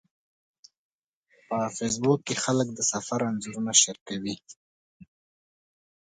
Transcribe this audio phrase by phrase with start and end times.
[1.47, 4.35] په فېسبوک کې خلک د سفر انځورونه شریکوي